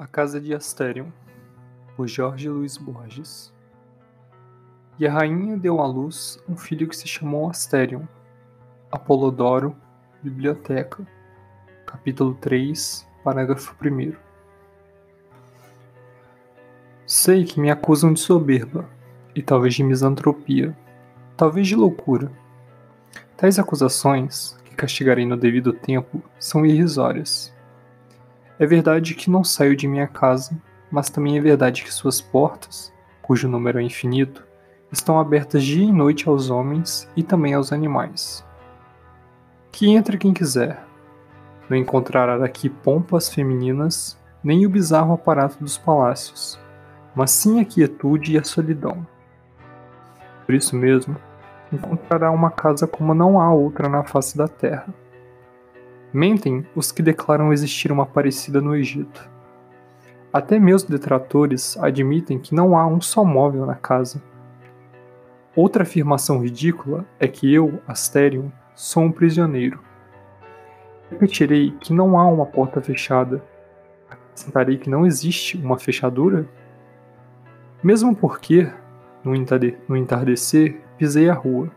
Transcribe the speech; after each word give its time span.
A 0.00 0.06
Casa 0.06 0.40
de 0.40 0.54
Asterion, 0.54 1.08
por 1.96 2.06
Jorge 2.06 2.48
Luiz 2.48 2.76
Borges. 2.76 3.52
E 4.96 5.04
a 5.04 5.12
rainha 5.12 5.56
deu 5.56 5.80
à 5.80 5.86
luz 5.88 6.40
um 6.48 6.56
filho 6.56 6.86
que 6.86 6.96
se 6.96 7.08
chamou 7.08 7.50
Asterion. 7.50 8.04
Apolodoro, 8.92 9.74
Biblioteca, 10.22 11.04
capítulo 11.84 12.36
3, 12.36 13.08
parágrafo 13.24 13.74
1. 13.84 14.12
Sei 17.04 17.44
que 17.44 17.58
me 17.58 17.68
acusam 17.68 18.12
de 18.12 18.20
soberba, 18.20 18.88
e 19.34 19.42
talvez 19.42 19.74
de 19.74 19.82
misantropia, 19.82 20.78
talvez 21.36 21.66
de 21.66 21.74
loucura. 21.74 22.30
Tais 23.36 23.58
acusações, 23.58 24.56
que 24.64 24.76
castigarei 24.76 25.26
no 25.26 25.36
devido 25.36 25.72
tempo, 25.72 26.22
são 26.38 26.64
irrisórias 26.64 27.52
é 28.58 28.66
verdade 28.66 29.14
que 29.14 29.30
não 29.30 29.44
saio 29.44 29.76
de 29.76 29.86
minha 29.86 30.08
casa, 30.08 30.56
mas 30.90 31.08
também 31.08 31.38
é 31.38 31.40
verdade 31.40 31.84
que 31.84 31.92
suas 31.92 32.20
portas, 32.20 32.92
cujo 33.22 33.48
número 33.48 33.78
é 33.78 33.82
infinito, 33.82 34.44
estão 34.90 35.20
abertas 35.20 35.62
dia 35.62 35.84
e 35.84 35.92
noite 35.92 36.28
aos 36.28 36.50
homens 36.50 37.08
e 37.14 37.22
também 37.22 37.54
aos 37.54 37.72
animais. 37.72 38.44
Que 39.70 39.90
entre 39.90 40.18
quem 40.18 40.32
quiser. 40.32 40.82
Não 41.68 41.76
encontrará 41.76 42.42
aqui 42.44 42.68
pompas 42.68 43.28
femininas, 43.28 44.18
nem 44.42 44.66
o 44.66 44.70
bizarro 44.70 45.12
aparato 45.12 45.58
dos 45.60 45.76
palácios, 45.76 46.58
mas 47.14 47.30
sim 47.30 47.60
a 47.60 47.64
quietude 47.64 48.32
e 48.32 48.38
a 48.38 48.44
solidão. 48.44 49.06
Por 50.46 50.54
isso 50.54 50.74
mesmo, 50.74 51.16
encontrará 51.70 52.30
uma 52.30 52.50
casa 52.50 52.86
como 52.86 53.14
não 53.14 53.40
há 53.40 53.52
outra 53.52 53.88
na 53.88 54.02
face 54.02 54.36
da 54.36 54.48
terra. 54.48 54.86
Mentem 56.12 56.66
os 56.74 56.90
que 56.90 57.02
declaram 57.02 57.52
existir 57.52 57.92
uma 57.92 58.06
parecida 58.06 58.60
no 58.60 58.74
Egito. 58.74 59.28
Até 60.32 60.58
meus 60.58 60.82
detratores 60.82 61.76
admitem 61.78 62.38
que 62.38 62.54
não 62.54 62.76
há 62.76 62.86
um 62.86 63.00
só 63.00 63.24
móvel 63.24 63.66
na 63.66 63.74
casa. 63.74 64.22
Outra 65.56 65.82
afirmação 65.82 66.40
ridícula 66.40 67.04
é 67.18 67.26
que 67.26 67.52
eu, 67.52 67.80
Asterion, 67.86 68.48
sou 68.74 69.02
um 69.02 69.12
prisioneiro. 69.12 69.80
Repetirei 71.10 71.72
que 71.80 71.92
não 71.92 72.18
há 72.18 72.26
uma 72.26 72.46
porta 72.46 72.80
fechada. 72.80 73.42
Acrescentarei 74.08 74.76
que 74.76 74.90
não 74.90 75.04
existe 75.04 75.56
uma 75.56 75.78
fechadura? 75.78 76.48
Mesmo 77.82 78.14
porque, 78.14 78.70
no 79.24 79.34
entardecer, 79.96 80.80
pisei 80.96 81.28
a 81.28 81.34
rua. 81.34 81.70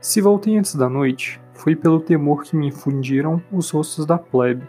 Se 0.00 0.20
voltei 0.20 0.58
antes 0.58 0.74
da 0.74 0.88
noite, 0.88 1.40
foi 1.62 1.76
pelo 1.76 2.00
temor 2.00 2.42
que 2.42 2.56
me 2.56 2.66
infundiram 2.66 3.40
os 3.52 3.70
rostos 3.70 4.04
da 4.04 4.18
plebe. 4.18 4.66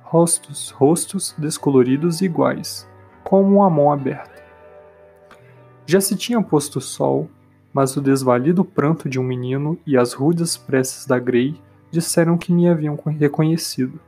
Rostos, 0.00 0.70
rostos 0.70 1.34
descoloridos 1.36 2.20
e 2.20 2.26
iguais, 2.26 2.88
como 3.24 3.56
uma 3.56 3.68
mão 3.68 3.92
aberta. 3.92 4.40
Já 5.84 6.00
se 6.00 6.14
tinha 6.14 6.40
posto 6.40 6.76
o 6.76 6.80
sol, 6.80 7.28
mas 7.72 7.96
o 7.96 8.00
desvalido 8.00 8.64
pranto 8.64 9.08
de 9.08 9.18
um 9.18 9.24
menino 9.24 9.76
e 9.84 9.96
as 9.96 10.12
rudes 10.12 10.56
preces 10.56 11.04
da 11.04 11.18
Grey 11.18 11.60
disseram 11.90 12.38
que 12.38 12.52
me 12.52 12.68
haviam 12.68 12.96
reconhecido. 13.18 13.98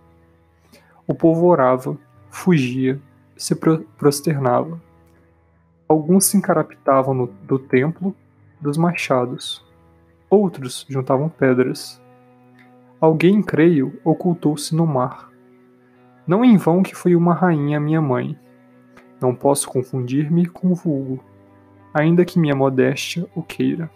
O 1.09 1.15
povo 1.15 1.47
orava, 1.47 1.99
fugia, 2.31 3.01
se 3.37 3.57
prosternava. 3.99 4.81
Alguns 5.89 6.27
se 6.27 6.37
encarapitavam 6.37 7.13
no, 7.13 7.27
do 7.27 7.59
templo 7.59 8.15
dos 8.61 8.77
machados, 8.77 9.66
Outros 10.29 10.85
juntavam 10.89 11.29
pedras. 11.29 12.03
Alguém, 13.01 13.43
creio, 13.43 14.01
ocultou-se 14.05 14.75
no 14.75 14.87
mar. 14.87 15.31
Não 16.27 16.45
em 16.45 16.57
vão 16.57 16.83
que 16.83 16.97
foi 16.97 17.15
uma 17.15 17.33
rainha 17.33 17.79
minha 17.79 18.01
mãe. 18.01 18.37
Não 19.21 19.35
posso 19.35 19.69
confundir-me 19.69 20.47
com 20.47 20.73
o 20.73 20.75
vulgo, 20.75 21.23
ainda 21.95 22.25
que 22.25 22.41
minha 22.41 22.57
modéstia 22.57 23.27
o 23.35 23.43
queira. 23.43 23.89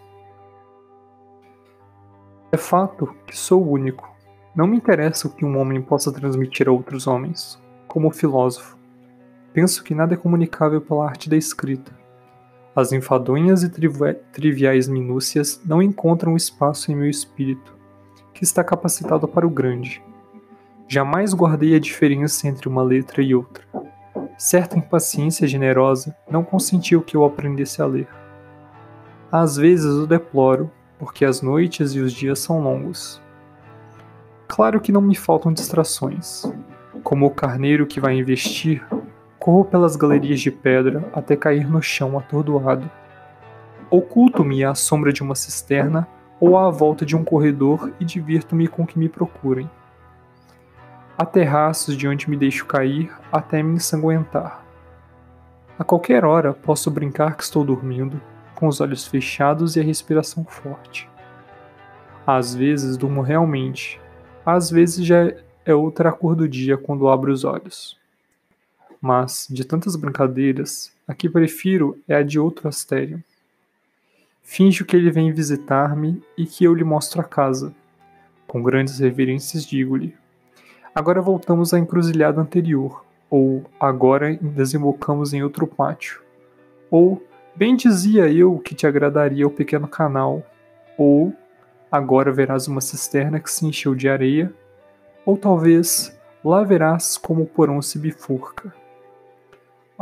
É 2.51 2.57
fato 2.57 3.13
que 3.27 3.37
sou 3.37 3.69
único. 3.69 4.09
Não 4.55 4.67
me 4.67 4.77
interessa 4.77 5.27
o 5.27 5.31
que 5.31 5.45
um 5.45 5.57
homem 5.59 5.81
possa 5.81 6.11
transmitir 6.11 6.69
a 6.69 6.71
outros 6.71 7.07
homens, 7.07 7.61
como 7.87 8.09
filósofo. 8.11 8.77
Penso 9.53 9.83
que 9.83 9.93
nada 9.93 10.13
é 10.13 10.17
comunicável 10.17 10.79
pela 10.79 11.05
arte 11.05 11.29
da 11.29 11.35
escrita. 11.35 12.00
As 12.73 12.93
enfadonhas 12.93 13.63
e 13.63 13.69
triviais 14.31 14.87
minúcias 14.87 15.61
não 15.65 15.81
encontram 15.81 16.37
espaço 16.37 16.89
em 16.89 16.95
meu 16.95 17.09
espírito, 17.09 17.75
que 18.33 18.45
está 18.45 18.63
capacitado 18.63 19.27
para 19.27 19.45
o 19.45 19.49
grande. 19.49 20.01
Jamais 20.87 21.33
guardei 21.33 21.75
a 21.75 21.79
diferença 21.79 22.47
entre 22.47 22.69
uma 22.69 22.81
letra 22.81 23.21
e 23.21 23.35
outra. 23.35 23.63
Certa 24.37 24.77
impaciência 24.77 25.45
generosa 25.45 26.15
não 26.29 26.43
consentiu 26.43 27.01
que 27.01 27.15
eu 27.15 27.25
aprendesse 27.25 27.81
a 27.81 27.85
ler. 27.85 28.07
Às 29.29 29.57
vezes 29.57 29.91
o 29.91 30.07
deploro, 30.07 30.71
porque 30.97 31.25
as 31.25 31.41
noites 31.41 31.93
e 31.93 31.99
os 31.99 32.13
dias 32.13 32.39
são 32.39 32.61
longos. 32.61 33.21
Claro 34.47 34.79
que 34.79 34.91
não 34.91 35.01
me 35.01 35.15
faltam 35.15 35.51
distrações, 35.51 36.43
como 37.03 37.25
o 37.25 37.31
carneiro 37.31 37.85
que 37.85 37.99
vai 37.99 38.15
investir 38.15 38.81
Corro 39.41 39.65
pelas 39.65 39.95
galerias 39.95 40.39
de 40.39 40.51
pedra 40.51 41.09
até 41.11 41.35
cair 41.35 41.67
no 41.67 41.81
chão 41.81 42.15
atordoado. 42.15 42.87
Oculto-me 43.89 44.63
à 44.63 44.75
sombra 44.75 45.11
de 45.11 45.23
uma 45.23 45.33
cisterna 45.33 46.07
ou 46.39 46.55
à 46.59 46.69
volta 46.69 47.03
de 47.03 47.15
um 47.15 47.23
corredor 47.23 47.91
e 47.99 48.05
divirto-me 48.05 48.67
com 48.67 48.85
que 48.85 48.99
me 48.99 49.09
procurem. 49.09 49.67
Há 51.17 51.25
terraços 51.25 51.97
de 51.97 52.07
onde 52.07 52.29
me 52.29 52.37
deixo 52.37 52.67
cair 52.67 53.11
até 53.31 53.63
me 53.63 53.73
ensanguentar. 53.73 54.63
A 55.77 55.83
qualquer 55.83 56.23
hora 56.23 56.53
posso 56.53 56.91
brincar 56.91 57.35
que 57.35 57.41
estou 57.41 57.65
dormindo, 57.65 58.21
com 58.53 58.67
os 58.67 58.79
olhos 58.79 59.07
fechados 59.07 59.75
e 59.75 59.79
a 59.79 59.83
respiração 59.83 60.45
forte. 60.45 61.09
Às 62.27 62.53
vezes 62.53 62.95
durmo 62.95 63.23
realmente, 63.23 63.99
às 64.45 64.69
vezes 64.69 65.03
já 65.03 65.33
é 65.65 65.73
outra 65.73 66.11
cor 66.11 66.35
do 66.35 66.47
dia 66.47 66.77
quando 66.77 67.09
abro 67.09 67.31
os 67.31 67.43
olhos 67.43 67.99
mas, 69.01 69.47
de 69.49 69.65
tantas 69.65 69.95
brincadeiras, 69.95 70.93
a 71.07 71.15
que 71.15 71.27
prefiro 71.27 71.97
é 72.07 72.15
a 72.15 72.21
de 72.21 72.39
outro 72.39 72.67
astério. 72.67 73.21
Finjo 74.43 74.85
que 74.85 74.95
ele 74.95 75.09
vem 75.09 75.33
visitar-me 75.33 76.21
e 76.37 76.45
que 76.45 76.63
eu 76.63 76.73
lhe 76.75 76.83
mostro 76.83 77.19
a 77.19 77.23
casa. 77.23 77.73
Com 78.45 78.61
grandes 78.61 78.99
reverências 78.99 79.65
digo-lhe: 79.65 80.15
Agora 80.93 81.21
voltamos 81.21 81.73
à 81.73 81.79
encruzilhada 81.79 82.39
anterior, 82.39 83.03
ou 83.29 83.63
agora 83.79 84.37
desembocamos 84.39 85.33
em 85.33 85.41
outro 85.41 85.65
pátio. 85.65 86.21
Ou 86.91 87.25
bem 87.55 87.75
dizia 87.75 88.29
eu 88.29 88.59
que 88.59 88.75
te 88.75 88.85
agradaria 88.85 89.47
o 89.47 89.51
pequeno 89.51 89.87
canal, 89.87 90.45
ou 90.97 91.33
agora 91.91 92.31
verás 92.31 92.67
uma 92.67 92.81
cisterna 92.81 93.39
que 93.39 93.49
se 93.49 93.65
encheu 93.65 93.95
de 93.95 94.07
areia, 94.07 94.53
ou 95.25 95.37
talvez 95.37 96.15
lá 96.43 96.63
verás 96.63 97.17
como 97.17 97.43
o 97.43 97.47
porão 97.47 97.81
se 97.81 97.97
bifurca. 97.97 98.80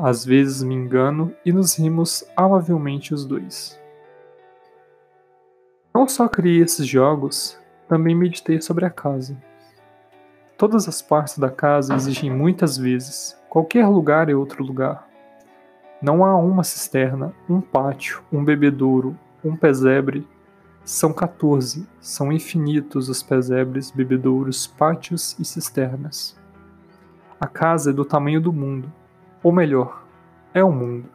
Às 0.02 0.24
vezes 0.24 0.64
me 0.64 0.74
engano 0.74 1.34
e 1.46 1.52
nos 1.52 1.78
rimos 1.78 2.24
amavelmente 2.34 3.14
os 3.14 3.26
dois. 3.26 3.78
Não 5.94 6.08
só 6.08 6.30
criei 6.30 6.62
esses 6.62 6.88
jogos, 6.88 7.60
também 7.86 8.16
meditei 8.16 8.62
sobre 8.62 8.86
a 8.86 8.90
casa. 8.90 9.36
Todas 10.58 10.88
as 10.88 11.02
partes 11.02 11.38
da 11.38 11.50
casa 11.50 11.96
exigem 11.96 12.32
muitas 12.32 12.78
vezes, 12.78 13.38
qualquer 13.50 13.88
lugar 13.88 14.30
é 14.30 14.34
outro 14.34 14.64
lugar. 14.64 15.06
Não 16.02 16.24
há 16.24 16.34
uma 16.38 16.64
cisterna, 16.64 17.34
um 17.50 17.60
pátio, 17.60 18.24
um 18.32 18.42
bebedouro, 18.42 19.18
um 19.44 19.54
pesebre. 19.54 20.26
São 20.86 21.12
14, 21.12 21.86
são 22.00 22.32
infinitos 22.32 23.10
os 23.10 23.22
pesebres, 23.22 23.92
bebedouros, 23.92 24.66
pátios 24.66 25.38
e 25.38 25.44
cisternas. 25.44 26.40
A 27.38 27.48
casa 27.48 27.90
é 27.90 27.94
do 27.94 28.06
tamanho 28.06 28.40
do 28.40 28.54
mundo, 28.54 28.90
ou 29.44 29.52
melhor, 29.52 30.04
é 30.54 30.64
o 30.64 30.72
mundo. 30.72 31.10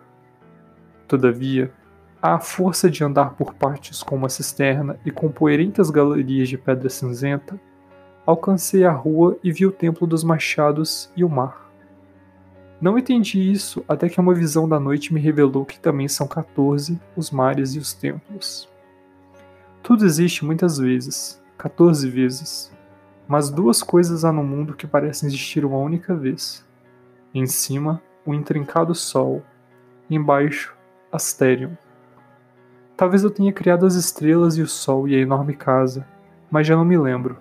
Todavia, 1.06 1.72
há 2.20 2.34
a 2.34 2.40
força 2.40 2.90
de 2.90 3.04
andar 3.04 3.34
por 3.34 3.54
partes 3.54 4.02
com 4.02 4.16
uma 4.16 4.28
cisterna 4.28 4.98
e 5.04 5.10
com 5.10 5.30
poeirentas 5.30 5.90
galerias 5.90 6.48
de 6.48 6.56
pedra 6.56 6.88
cinzenta, 6.88 7.60
alcancei 8.24 8.84
a 8.84 8.92
rua 8.92 9.38
e 9.44 9.52
vi 9.52 9.66
o 9.66 9.72
templo 9.72 10.06
dos 10.06 10.24
machados 10.24 11.10
e 11.16 11.22
o 11.22 11.28
mar. 11.28 11.70
Não 12.80 12.98
entendi 12.98 13.50
isso 13.52 13.84
até 13.88 14.08
que 14.08 14.20
uma 14.20 14.34
visão 14.34 14.68
da 14.68 14.80
noite 14.80 15.12
me 15.12 15.20
revelou 15.20 15.64
que 15.64 15.78
também 15.78 16.08
são 16.08 16.26
14 16.26 16.98
os 17.16 17.30
mares 17.30 17.74
e 17.74 17.78
os 17.78 17.92
templos. 17.92 18.68
Tudo 19.82 20.04
existe 20.04 20.44
muitas 20.44 20.78
vezes, 20.78 21.42
14 21.58 22.08
vezes, 22.08 22.72
mas 23.28 23.50
duas 23.50 23.82
coisas 23.82 24.24
há 24.24 24.32
no 24.32 24.42
mundo 24.42 24.74
que 24.74 24.86
parecem 24.86 25.26
existir 25.26 25.64
uma 25.64 25.78
única 25.78 26.14
vez. 26.14 26.66
Em 27.34 27.46
cima, 27.46 28.02
o 28.24 28.34
intrincado 28.34 28.94
sol, 28.94 29.42
embaixo, 30.10 30.74
Asterion. 31.12 31.72
Talvez 32.96 33.24
eu 33.24 33.30
tenha 33.30 33.52
criado 33.52 33.86
as 33.86 33.94
estrelas 33.94 34.56
e 34.56 34.62
o 34.62 34.68
sol 34.68 35.08
e 35.08 35.14
a 35.14 35.18
enorme 35.18 35.54
casa, 35.54 36.06
mas 36.50 36.66
já 36.66 36.76
não 36.76 36.84
me 36.84 36.96
lembro. 36.96 37.38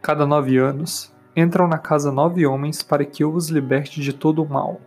Cada 0.00 0.26
nove 0.26 0.58
anos, 0.58 1.12
Entram 1.34 1.66
na 1.66 1.78
casa 1.78 2.12
nove 2.12 2.46
homens 2.46 2.82
para 2.82 3.06
que 3.06 3.24
eu 3.24 3.32
os 3.32 3.48
liberte 3.48 4.02
de 4.02 4.12
todo 4.12 4.42
o 4.42 4.48
mal. 4.48 4.78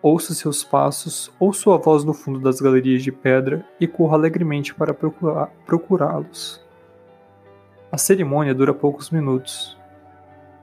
Ouço 0.00 0.34
seus 0.34 0.64
passos, 0.64 1.30
ouço 1.38 1.70
a 1.72 1.76
voz 1.76 2.04
no 2.04 2.14
fundo 2.14 2.40
das 2.40 2.58
galerias 2.58 3.02
de 3.02 3.12
pedra 3.12 3.62
e 3.78 3.86
corro 3.86 4.14
alegremente 4.14 4.74
para 4.74 4.94
procurá-los. 4.94 6.64
A 7.90 7.98
cerimônia 7.98 8.54
dura 8.54 8.72
poucos 8.72 9.10
minutos. 9.10 9.76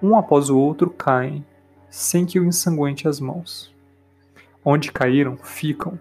Um 0.01 0.17
após 0.17 0.49
o 0.49 0.57
outro 0.57 0.89
caem, 0.89 1.45
sem 1.89 2.25
que 2.25 2.37
eu 2.37 2.45
ensanguente 2.45 3.07
as 3.07 3.19
mãos. 3.19 3.73
Onde 4.63 4.91
caíram, 4.91 5.37
ficam, 5.37 5.99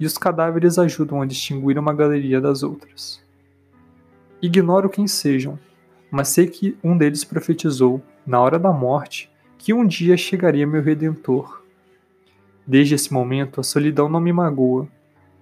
e 0.00 0.06
os 0.06 0.16
cadáveres 0.16 0.78
ajudam 0.78 1.20
a 1.20 1.26
distinguir 1.26 1.78
uma 1.78 1.92
galeria 1.92 2.40
das 2.40 2.62
outras. 2.62 3.22
Ignoro 4.40 4.88
quem 4.88 5.06
sejam, 5.06 5.58
mas 6.10 6.28
sei 6.28 6.46
que 6.46 6.78
um 6.82 6.96
deles 6.96 7.24
profetizou, 7.24 8.00
na 8.26 8.40
hora 8.40 8.58
da 8.58 8.72
morte, 8.72 9.30
que 9.58 9.74
um 9.74 9.86
dia 9.86 10.16
chegaria 10.16 10.66
meu 10.66 10.82
redentor. 10.82 11.62
Desde 12.66 12.94
esse 12.94 13.12
momento 13.12 13.60
a 13.60 13.64
solidão 13.64 14.08
não 14.08 14.20
me 14.20 14.32
magoa, 14.32 14.86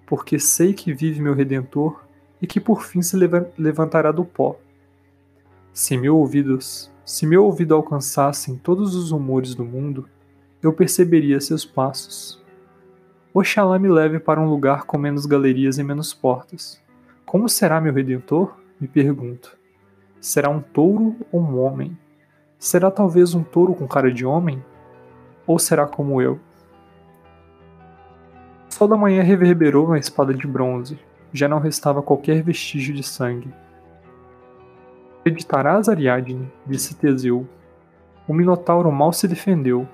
porque 0.06 0.38
sei 0.38 0.72
que 0.72 0.92
vive 0.92 1.20
meu 1.20 1.34
redentor 1.34 2.04
e 2.40 2.46
que 2.46 2.60
por 2.60 2.82
fim 2.84 3.02
se 3.02 3.16
levantará 3.58 4.10
do 4.12 4.24
pó. 4.24 4.58
Se 5.76 5.94
meu 5.94 6.17
ouvidos, 6.17 6.90
se 7.05 7.26
meu 7.26 7.44
ouvido 7.44 7.75
alcançassem 7.75 8.56
todos 8.56 8.94
os 8.94 9.11
rumores 9.11 9.55
do 9.55 9.62
mundo, 9.62 10.08
eu 10.62 10.73
perceberia 10.73 11.38
seus 11.38 11.67
passos. 11.67 12.43
Oxalá 13.34 13.78
me 13.78 13.87
leve 13.87 14.19
para 14.19 14.40
um 14.40 14.49
lugar 14.49 14.84
com 14.84 14.96
menos 14.96 15.26
galerias 15.26 15.76
e 15.76 15.84
menos 15.84 16.14
portas. 16.14 16.82
Como 17.26 17.46
será 17.46 17.78
meu 17.78 17.93
redentor? 17.93 18.56
Me 18.81 18.88
pergunto. 18.88 19.55
Será 20.19 20.49
um 20.49 20.62
touro 20.62 21.14
ou 21.31 21.43
um 21.43 21.61
homem? 21.61 21.94
Será 22.58 22.90
talvez 22.90 23.34
um 23.34 23.43
touro 23.43 23.75
com 23.75 23.87
cara 23.87 24.11
de 24.11 24.25
homem? 24.25 24.64
Ou 25.46 25.58
será 25.58 25.87
como 25.87 26.23
eu? 26.23 26.40
O 28.70 28.73
sol 28.73 28.88
da 28.88 28.96
manhã 28.96 29.23
reverberou 29.23 29.90
na 29.90 29.99
espada 29.99 30.32
de 30.32 30.46
bronze. 30.46 30.99
Já 31.34 31.46
não 31.46 31.58
restava 31.58 32.00
qualquer 32.00 32.43
vestígio 32.43 32.94
de 32.94 33.02
sangue. 33.02 33.52
Acreditarás, 35.26 35.88
Ariadne, 35.88 36.46
disse 36.64 36.94
Teseu. 36.94 37.49
O 38.28 38.32
Minotauro 38.32 38.93
mal 38.93 39.12
se 39.12 39.26
defendeu, 39.26 39.84